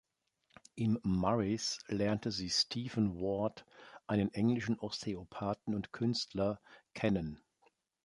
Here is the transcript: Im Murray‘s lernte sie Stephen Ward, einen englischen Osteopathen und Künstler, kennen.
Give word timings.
Im 0.73 0.99
Murray‘s 1.03 1.77
lernte 1.87 2.31
sie 2.31 2.49
Stephen 2.49 3.17
Ward, 3.21 3.67
einen 4.07 4.33
englischen 4.33 4.79
Osteopathen 4.79 5.75
und 5.75 5.91
Künstler, 5.93 6.59
kennen. 6.95 7.39